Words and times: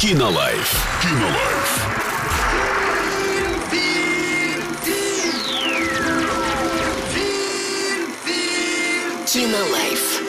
Кинолайф. 0.00 0.86
Кинолайф. 1.02 1.72
Кинолайф. 9.26 10.27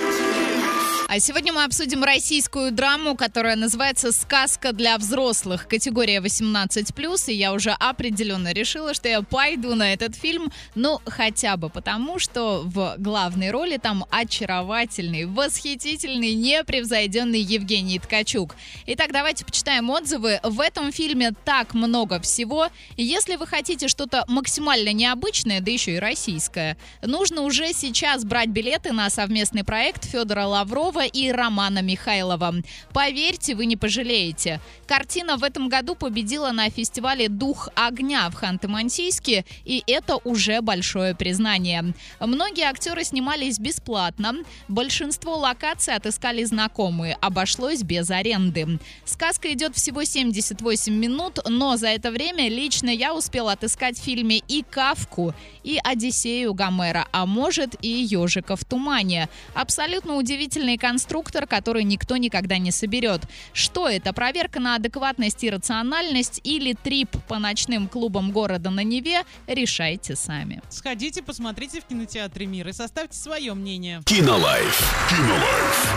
А 1.12 1.20
сегодня 1.20 1.52
мы 1.52 1.64
обсудим 1.64 2.04
российскую 2.04 2.72
драму, 2.72 3.16
которая 3.16 3.56
называется 3.56 4.12
«Сказка 4.12 4.74
для 4.74 4.96
взрослых», 4.96 5.68
категория 5.68 6.20
18+, 6.20 7.32
и 7.32 7.34
я 7.34 7.52
уже 7.52 7.72
определенно 7.72 8.54
решила, 8.54 8.94
что 8.94 9.10
я 9.10 9.24
пойду 9.24 9.74
на 9.74 9.92
этот 9.92 10.14
фильм, 10.14 10.52
ну, 10.76 11.00
хотя 11.08 11.58
бы 11.58 11.72
потому, 11.72 12.20
что 12.20 12.62
в 12.64 12.94
главной 13.00 13.50
роли 13.50 13.78
там 13.78 14.06
очаровательный, 14.12 15.26
восхитительный, 15.26 16.36
непревзойденный 16.36 17.42
Евгений 17.42 17.98
Ткачук. 17.98 18.56
Итак, 18.86 19.12
давайте 19.12 19.46
почитаем 19.46 19.90
отзывы. 19.90 20.40
В 20.44 20.62
этом 20.62 20.92
фильме 20.92 21.32
так 21.44 21.74
много 21.74 22.20
всего. 22.22 22.68
Если 22.98 23.36
вы 23.36 23.48
хотите 23.48 23.88
что-то 23.88 24.26
максимально 24.28 24.94
необычное, 24.94 25.60
да 25.60 25.72
еще 25.72 25.96
и 25.96 26.00
российское, 26.00 26.78
нужно 27.02 27.42
уже 27.42 27.74
сейчас 27.74 28.24
брать 28.26 28.50
билеты 28.50 28.92
на 28.92 29.10
совместный 29.10 29.64
проект 29.64 30.06
Федора 30.06 30.46
Лаврова 30.46 30.99
и 31.06 31.32
Романа 31.32 31.82
Михайлова. 31.82 32.56
Поверьте, 32.94 33.56
вы 33.56 33.66
не 33.66 33.78
пожалеете. 33.78 34.60
Картина 34.88 35.38
в 35.38 35.44
этом 35.44 35.70
году 35.70 35.96
победила 35.96 36.52
на 36.52 36.70
фестивале 36.70 37.30
«Дух 37.30 37.70
огня» 37.76 38.30
в 38.30 38.36
Ханты-Мансийске, 38.42 39.46
и 39.66 39.84
это 39.88 40.18
уже 40.24 40.62
большое 40.62 41.16
признание. 41.16 41.94
Многие 42.20 42.66
актеры 42.66 43.04
снимались 43.04 43.60
бесплатно. 43.60 44.36
Большинство 44.68 45.38
локаций 45.38 45.94
отыскали 45.96 46.44
знакомые. 46.44 47.18
Обошлось 47.22 47.84
без 47.84 48.10
аренды. 48.10 48.80
Сказка 49.06 49.52
идет 49.54 49.76
всего 49.76 50.04
78 50.04 50.94
минут, 50.94 51.40
но 51.48 51.78
за 51.78 51.88
это 51.88 52.12
время 52.12 52.50
лично 52.50 52.90
я 52.90 53.14
успел 53.14 53.50
отыскать 53.50 54.00
в 54.00 54.04
фильме 54.04 54.38
и 54.48 54.64
Кавку, 54.64 55.34
и 55.64 55.80
Одиссею 55.84 56.54
Гомера, 56.54 57.08
а 57.12 57.26
может 57.26 57.76
и 57.82 57.88
Ежика 57.88 58.56
в 58.56 58.66
тумане. 58.66 59.30
Абсолютно 59.54 60.16
удивительный 60.16 60.78
конструктор, 60.90 61.46
который 61.46 61.84
никто 61.84 62.18
никогда 62.18 62.58
не 62.58 62.72
соберет. 62.72 63.22
Что 63.54 63.88
это? 63.88 64.12
Проверка 64.12 64.60
на 64.60 64.74
адекватность 64.74 65.44
и 65.44 65.50
рациональность 65.52 66.42
или 66.44 66.74
трип 66.74 67.12
по 67.28 67.38
ночным 67.38 67.88
клубам 67.88 68.32
города 68.32 68.72
на 68.72 68.84
Неве? 68.84 69.22
Решайте 69.46 70.16
сами. 70.16 70.64
Сходите, 70.70 71.22
посмотрите 71.22 71.80
в 71.82 71.86
кинотеатре 71.86 72.48
«Мир» 72.48 72.70
и 72.70 72.74
составьте 72.74 73.16
свое 73.16 73.54
мнение. 73.54 74.02
Кинолайф. 74.06 74.82
Кинолайф. 75.10 75.90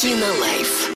Кинолайф. 0.00 0.80